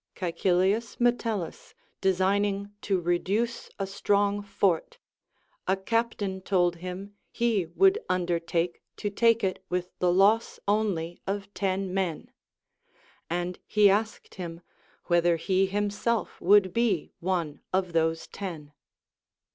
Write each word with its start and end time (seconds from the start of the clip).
Caecilius 0.15 0.99
Metellus 0.99 1.75
designing 2.01 2.73
to 2.81 2.99
reduce 2.99 3.69
a 3.77 3.85
strong 3.85 4.41
fort, 4.41 4.97
a 5.67 5.77
captain 5.77 6.41
told 6.41 6.77
him 6.77 7.13
he 7.31 7.67
would 7.67 7.99
under 8.09 8.39
take 8.39 8.81
to 8.97 9.11
take 9.11 9.43
it 9.43 9.63
with 9.69 9.91
the 9.99 10.11
loss 10.11 10.59
only 10.67 11.21
of 11.27 11.53
ten 11.53 11.93
men; 11.93 12.31
and 13.29 13.59
he 13.67 13.91
asked 13.91 14.33
him, 14.33 14.61
whether 15.05 15.35
he 15.35 15.67
himself 15.67 16.41
would 16.41 16.73
be 16.73 17.11
one 17.19 17.61
of 17.71 17.93
those 17.93 18.25
ten. 18.25 18.73